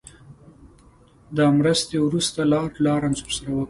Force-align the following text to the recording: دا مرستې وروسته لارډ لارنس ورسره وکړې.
دا 1.37 1.45
مرستې 1.59 1.97
وروسته 2.01 2.39
لارډ 2.51 2.73
لارنس 2.85 3.19
ورسره 3.23 3.49
وکړې. 3.51 3.59